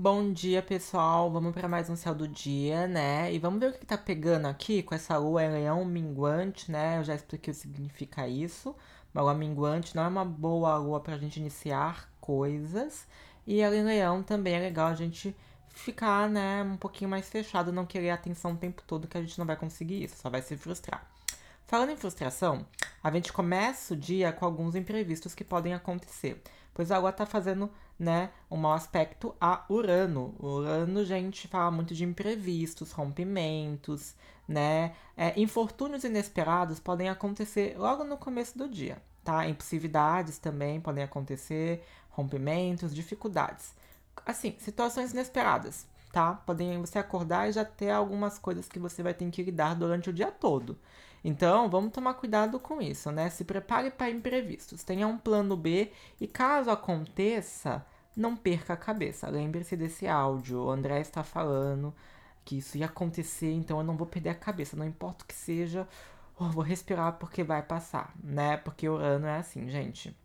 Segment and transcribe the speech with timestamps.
[0.00, 1.28] Bom dia, pessoal.
[1.28, 3.34] Vamos para mais um céu do dia, né?
[3.34, 6.70] E vamos ver o que, que tá pegando aqui com essa lua em leão minguante,
[6.70, 6.98] né?
[6.98, 8.76] Eu já expliquei o que significa isso.
[9.12, 13.08] Uma lua minguante não é uma boa lua pra gente iniciar coisas.
[13.44, 15.34] E ela em leão também é legal a gente
[15.68, 19.36] ficar, né, um pouquinho mais fechado, não querer atenção o tempo todo, que a gente
[19.36, 21.04] não vai conseguir isso, só vai se frustrar.
[21.68, 22.66] Falando em frustração,
[23.04, 26.42] a gente começa o dia com alguns imprevistos que podem acontecer,
[26.72, 30.34] pois a Lua está fazendo, né, um mau aspecto a Urano.
[30.38, 34.14] Urano, gente, fala muito de imprevistos, rompimentos,
[34.48, 39.46] né, é, infortúnios inesperados podem acontecer logo no começo do dia, tá?
[39.46, 43.74] Impulsividades também podem acontecer, rompimentos, dificuldades.
[44.24, 46.32] Assim, situações inesperadas, tá?
[46.32, 50.08] Podem você acordar e já ter algumas coisas que você vai ter que lidar durante
[50.08, 50.78] o dia todo.
[51.24, 53.28] Então, vamos tomar cuidado com isso, né?
[53.30, 57.84] Se prepare para imprevistos, tenha um plano B e caso aconteça,
[58.16, 59.28] não perca a cabeça.
[59.28, 61.94] Lembre-se desse áudio, o André está falando
[62.44, 65.34] que isso ia acontecer, então eu não vou perder a cabeça, não importa o que
[65.34, 65.86] seja,
[66.38, 68.56] vou respirar porque vai passar, né?
[68.56, 70.16] Porque o ano é assim, gente.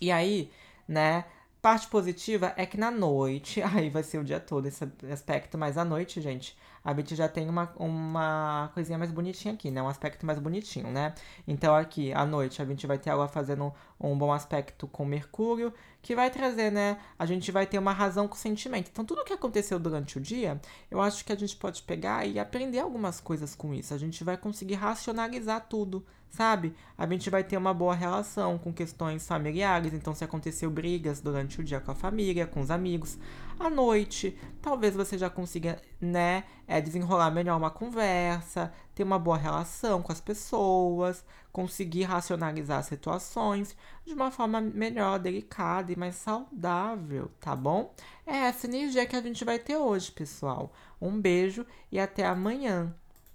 [0.00, 0.50] E aí,
[0.86, 1.24] né?
[1.62, 5.76] Parte positiva é que na noite, aí vai ser o dia todo esse aspecto, mas
[5.76, 9.82] à noite, gente, a gente já tem uma, uma coisinha mais bonitinha aqui, né?
[9.82, 11.14] Um aspecto mais bonitinho, né?
[11.46, 15.72] Então aqui, à noite, a gente vai ter ela fazendo um bom aspecto com Mercúrio,
[16.00, 16.98] que vai trazer, né?
[17.18, 18.88] A gente vai ter uma razão com sentimento.
[18.90, 22.38] Então tudo que aconteceu durante o dia, eu acho que a gente pode pegar e
[22.38, 23.92] aprender algumas coisas com isso.
[23.92, 26.74] A gente vai conseguir racionalizar tudo, sabe?
[26.96, 31.60] A gente vai ter uma boa relação com questões familiares, então se aconteceu brigas durante
[31.60, 33.18] o dia com a família, com os amigos,
[33.58, 39.36] à noite, talvez você já consiga, né, é, desenrolar melhor uma conversa, ter uma boa
[39.36, 47.28] relação com as pessoas, conseguir racionalizar situações de uma forma melhor, delicada e mais saudável,
[47.40, 47.92] tá bom?
[48.24, 50.72] É essa energia que a gente vai ter hoje, pessoal.
[51.02, 52.94] Um beijo e até amanhã.